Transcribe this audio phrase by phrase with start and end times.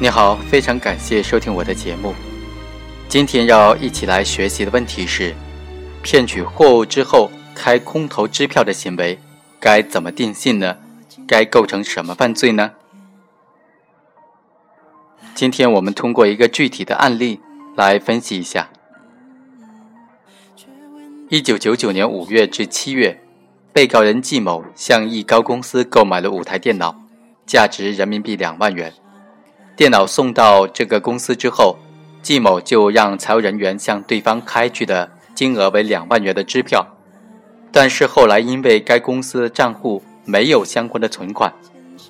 [0.00, 2.14] 你好，非常感谢收听我的节目。
[3.08, 5.34] 今天要一起来学习的问题是：
[6.04, 9.18] 骗取货物之后开空头支票的行为
[9.58, 10.76] 该怎么定性呢？
[11.26, 12.70] 该构成什么犯罪呢？
[15.34, 17.40] 今天我们通过一个具体的案例
[17.74, 18.70] 来分析一下。
[21.28, 23.20] 一九九九年五月至七月，
[23.72, 26.94] 被告人季某向易高公司购买了五台电脑，
[27.44, 28.92] 价值人民币两万元。
[29.78, 31.78] 电脑送到这个公司之后，
[32.20, 36.84] 季某就让财务人员向对方开具的金额为两万元的支票，
[37.70, 41.52] 但是后来因为该公司账户没有相关的存款，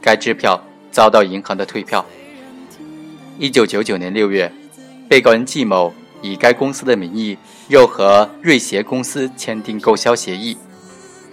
[0.00, 0.58] 该支票
[0.90, 2.02] 遭到银行的退票。
[3.38, 4.50] 一九九九年六月，
[5.06, 7.36] 被告人季某以该公司的名义
[7.68, 10.56] 又和瑞协公司签订购销协议，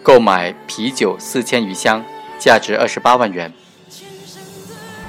[0.04, 2.04] 购买啤酒四千余箱，
[2.38, 3.50] 价值二十八万元。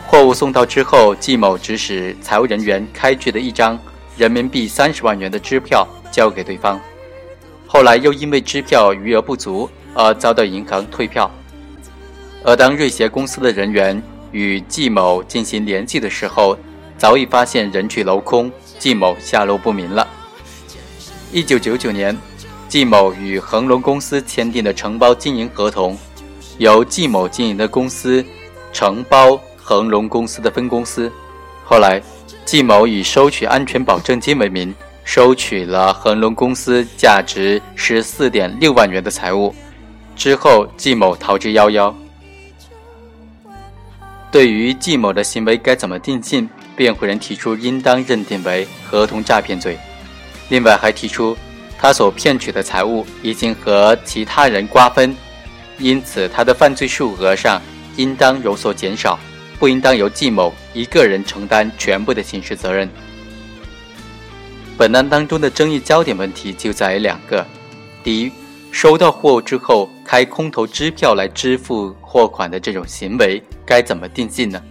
[0.09, 3.79] 货物送到之后，季某指使财务人员开具的一张
[4.17, 6.81] 人民币三十万元的支票交给对方，
[7.67, 11.29] 后来又因为支票余额不足而遭到银行退票。
[12.45, 16.57] 而当瑞协公司的人员与季某进行联系的时候，
[16.97, 20.07] 早已发现人去楼空，季某下落不明了。
[21.33, 22.17] 一九九九年，
[22.69, 25.99] 季某与恒隆公司签订的承包经营合同，
[26.59, 28.25] 由季某经营的公司
[28.73, 29.39] 承包。
[29.69, 31.11] 恒隆公司的分公司，
[31.65, 32.01] 后来，
[32.45, 34.73] 季某以收取安全保证金为名，
[35.03, 39.53] 收取了恒隆公司价值十四点六万元的财物，
[40.15, 41.93] 之后季某逃之夭夭。
[44.31, 46.49] 对于季某的行为该怎么定性？
[46.77, 49.77] 辩护人提出应当认定为合同诈骗罪，
[50.49, 51.37] 另外还提出
[51.77, 55.17] 他所骗取的财物已经和其他人瓜分，
[55.79, 57.61] 因此他的犯罪数额上
[57.97, 59.19] 应当有所减少。
[59.59, 62.89] 不应当由季某一个人承担全部的刑事责任。
[64.77, 67.45] 本案当中的争议焦点问题就在于两个：
[68.05, 68.31] 第一，
[68.71, 74.63] 收到货物之后开空头支票来支付货款的这种行为该怎么定性呢？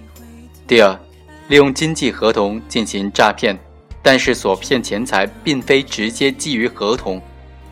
[0.68, 1.00] 第二，
[1.47, 3.57] 利用经济合同进行诈骗，
[4.03, 7.19] 但是所骗钱财并非直接基于合同，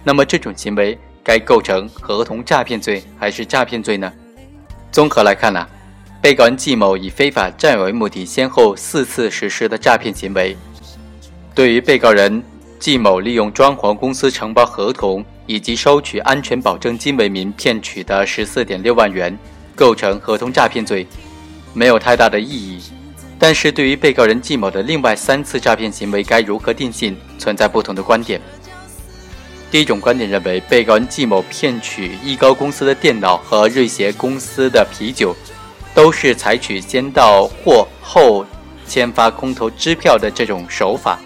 [0.03, 4.11] 那么这种行为该构成合同诈骗罪还是诈骗罪呢？
[4.91, 5.67] 综合来看呢？
[6.23, 10.55] 被告人季某以非法占有为目的，先后四次实施的诈骗行为，
[11.53, 12.41] 对于被告人
[12.79, 19.37] 季某利用装潢公司承包合同以及收取安全保证金为名骗取的十四点六万元，
[19.75, 21.05] 构成合同诈骗罪，
[21.73, 22.81] 没有太大的意义。
[23.37, 28.39] 但是对于被告人季某的另外三次诈骗行为该如何定性，存在不同的观点。
[29.69, 35.35] 第一种观点认为，被告人季某骗取易高公司的电脑和瑞协公司的啤酒。
[35.93, 38.45] 都是采取先到货后
[38.87, 41.19] 签发空头支票的这种手法。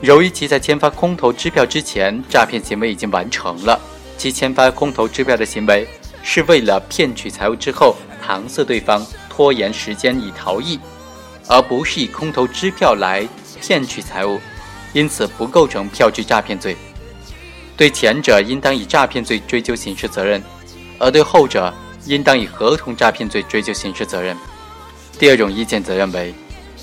[0.00, 3.78] 由于其在签发空头支票之前，诈骗行为已经完成了，
[4.16, 5.86] 其签发空头支票的行为
[6.22, 7.96] 是为了骗取财物之后
[8.26, 10.78] 搪塞对方，拖延时间以逃逸，
[11.48, 13.28] 而不是以空头支票来
[13.60, 14.40] 骗取财物，
[14.92, 16.76] 因此不构成票据诈骗罪。
[17.76, 20.42] 对前者应当以诈骗罪追究刑事责任，
[20.98, 21.74] 而对后者。
[22.10, 24.36] 应当以合同诈骗罪追究刑事责任。
[25.16, 26.34] 第二种意见则认为，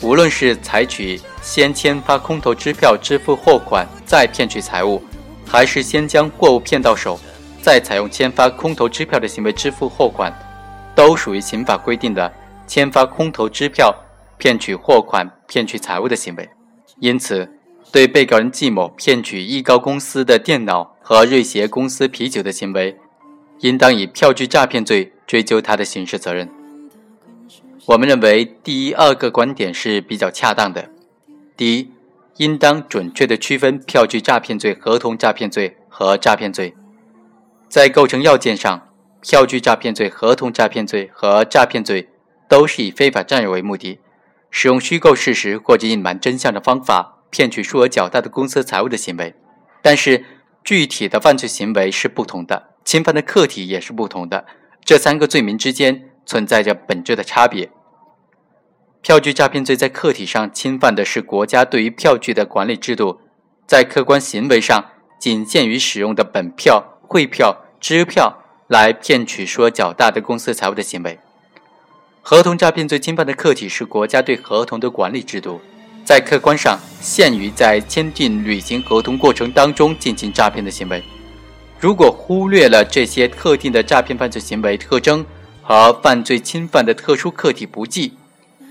[0.02, 5.04] 无论是采取先签发空头支票支付货款再骗取财物，
[5.46, 7.20] 还是先将货物骗到手，
[7.62, 10.32] 再采用签发空头支票的行为支付货款，
[10.96, 12.34] 都属于刑法规定的
[12.66, 13.94] 签发空头支票
[14.38, 16.50] 骗取货款、骗取财物的行为。
[17.02, 17.52] 因此，
[17.92, 22.98] 对被告人季某骗取易高公司的电脑和瑞协公司啤酒的行为。
[23.62, 26.50] 应当以票据诈骗罪追究他的刑事责任。
[27.86, 30.90] 我们认为第一、二个观点是比较恰当的。
[31.56, 31.92] 第一，
[32.38, 36.74] 应当准确的区分票据诈骗罪、合同诈骗罪和诈骗罪。
[37.70, 38.90] 在构成要件上，
[39.22, 42.10] 票据诈骗罪、合同诈骗罪和诈骗罪
[42.48, 44.00] 都是以非法占有为目的，
[44.50, 49.36] 使用虚构事实或者隐瞒真相的方法骗取数额较大的公司财物的行为。
[49.82, 50.26] 但是，
[50.64, 52.76] 具体的犯罪行为是不同的。
[52.86, 54.46] 侵犯的客体也是不同的，
[54.88, 57.70] 这三个罪名之间存在着本质的差别。
[59.02, 63.20] 票据诈骗罪在客体上侵犯的是国家对于票据的管理制度，
[63.68, 64.86] 在客观行为上
[65.20, 71.20] 仅限于使用的本票、汇票、支票来骗取数额较大的公司财物的行为。
[72.22, 75.60] 合同诈骗罪侵犯的客体是国家对合同的管理制度，
[76.06, 81.04] 在客观上限于在签订履行合同过程当中进行诈骗的行为。
[81.80, 85.24] 如果忽略了这些特定的诈骗犯罪行为特征
[85.62, 88.14] 和犯罪侵犯的特殊客体不计，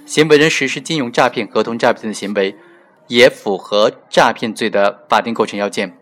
[0.05, 2.57] 行为人实施金融诈骗、合同诈骗的行为，
[3.07, 5.97] 也符合诈骗罪的法定构成要件。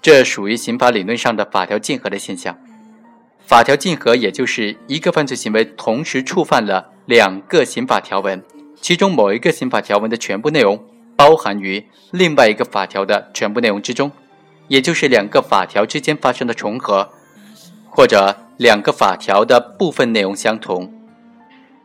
[0.00, 2.56] 这属于刑法理论上的法条竞合的现象。
[3.44, 8.40] 法条竞合，也就是一个犯罪行为同时触犯了两个刑法条文，
[8.80, 10.80] 其中某一个刑法条文的全部内容
[11.16, 14.12] 包含于另外一个法条的全部内容之中，
[14.68, 17.10] 也就是两个法条之间发生的重合，
[17.90, 20.92] 或者两个法条的部分内容相同。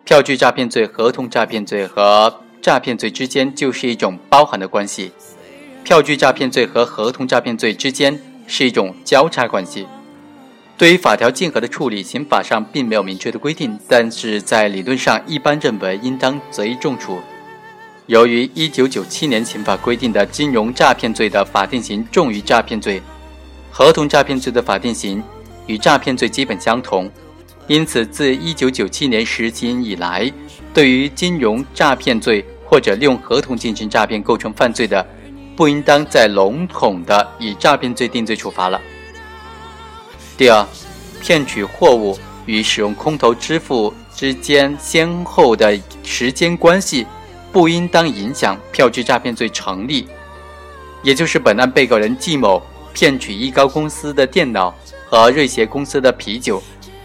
[0.04, 5.12] 票据诈骗罪、合同诈骗罪和诈骗罪之间就是一种包含的关系。
[5.84, 9.88] 票据诈骗罪和合同诈骗罪之间是一种交叉关系。
[10.78, 17.20] 对于法条竞合的处理，刑法上并没有明确的规定，但是在理论上一般认为应当择一重处。
[18.08, 23.02] 由于1997年刑法规定的金融诈骗罪的法定刑重于诈骗罪，
[23.72, 25.24] 合同诈骗罪的法定刑
[25.68, 27.10] 与诈骗罪基本相同。
[27.68, 30.30] 因此，自1997年实行以来，
[30.74, 35.06] 对于金融诈骗罪或者利用合同进行诈骗构成犯罪的，
[35.56, 38.82] 不应当再笼统的以诈骗罪定罪处罚了。
[40.36, 40.68] 第二，
[41.22, 47.08] 骗取货物与使用空头支付之间先后的时间关系，
[47.54, 50.10] 不应当影响票据诈骗罪成立。
[51.02, 52.62] 也就是本案被告人季某
[52.94, 54.74] 骗取易高公司的电脑
[55.08, 56.62] 和瑞协公司的啤酒。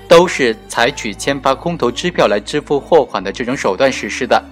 [0.09, 4.43] 都是采取签发空头支票来支付货款的这种手段实施的。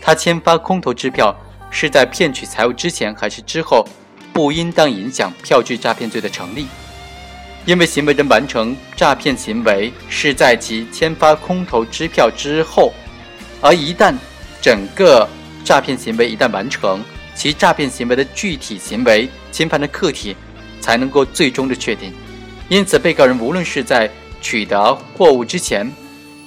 [0.00, 1.36] 他签发空头支票
[1.70, 3.86] 是在骗取财物之前还是之后，
[4.32, 6.66] 不应当影响票据诈骗罪的成立。
[7.66, 12.94] 因为行为人完成诈骗行为是在其签发空头支票之后，
[13.60, 14.14] 而一旦
[14.66, 15.28] 整个
[15.62, 17.00] 诈骗行为一旦完成，
[17.36, 20.34] 其诈骗行为的具体行为侵犯的客体
[20.80, 22.12] 才能够最终的确定。
[22.68, 24.10] 因此，被告人无论是在
[24.40, 25.88] 取得货物之前，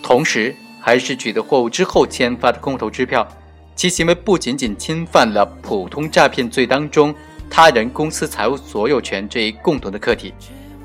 [0.03, 3.25] 同时还是取得货物之后签发的空头支票，
[3.73, 7.15] 其行为不仅仅侵犯了普通诈骗罪当中
[7.49, 10.33] 他人公司财务所有权这一共同的客体，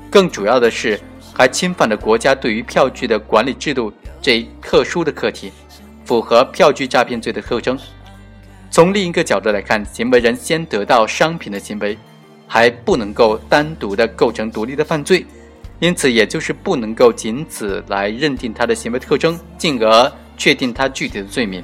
[0.09, 0.97] 更主要的是
[1.33, 3.91] 还侵犯了国家对于票据的管理制度
[4.21, 5.51] 这一特殊的客体，
[6.05, 7.77] 符合票据诈骗罪的特征。
[8.71, 11.97] 从另一个角度来看，行为人先得到商品的行为，
[12.47, 15.25] 还不能够单独的构成独立的犯罪。
[15.79, 21.61] 因此，也就是不能够仅此来认定他的行为特征，进而确定他具体的罪名。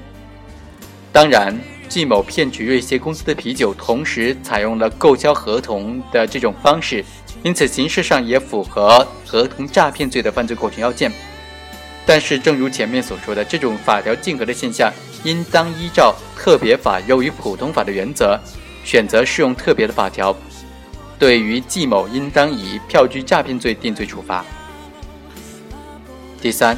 [1.14, 7.04] 当然，季某骗取瑞协公司的啤酒，同时采用了购销合同的这种方式，
[7.44, 11.12] 因此形式上也符合合同诈骗罪的犯罪构成要件。
[12.06, 14.92] 但是，正如前面所说的，这种法条竞合的现象，
[15.24, 18.40] 应当依照特别法优于普通法的原则，
[18.84, 20.36] 选择适用特别的法条。
[21.20, 24.44] 对于季某，应当以票据诈骗罪定罪处罚。
[26.42, 26.76] 第三，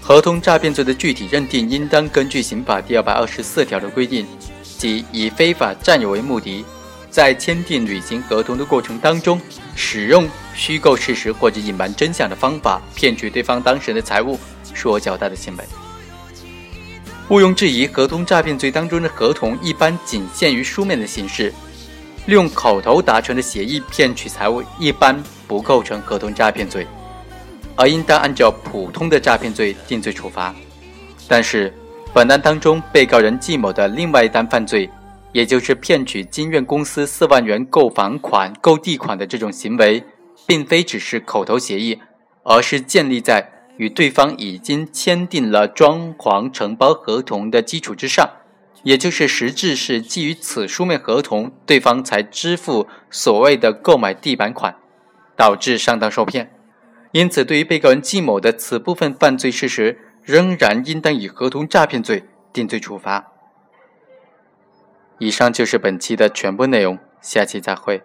[0.00, 4.24] 合同诈骗罪的具体认定，应当根据刑法第二百二十四条的规定，
[4.78, 6.64] 即以非法占有为目的，
[7.10, 9.40] 在签订履行合同的过程当中，
[9.74, 14.38] 使用虚构事实或者隐瞒真相的方法，骗取对方当事人的财物，
[14.74, 15.64] 数额较大的行为。
[17.28, 21.52] 毋庸置疑，合同诈骗罪当中的合同一般仅限于书面的形式。
[22.26, 26.86] 利用口头达成的协议骗取财物，一般不构成合同诈骗罪，
[27.74, 30.54] 而应当按照普通的诈骗罪定罪处罚。
[31.26, 31.72] 但是，
[32.12, 34.88] 本案当中被告人季某的另外一单犯罪，
[35.32, 40.04] 也就是骗取金苑公司四万元购房款、购地款的这种行为，
[40.46, 41.98] 并非只是口头协议，
[42.44, 48.30] 而是建立在与对方已经签订了装潢承包合同的基础之上。
[48.82, 54.76] 也就是实质是基于此书面合同，对方才支付所谓的购买地板款，
[55.36, 56.52] 导致上当受骗。
[57.12, 63.32] 因此，对于被告人季某的此部分犯罪事实，仍然应当以合同诈骗罪定罪处罚。
[65.18, 68.02] 以上就是本期的全部内容，下期再会。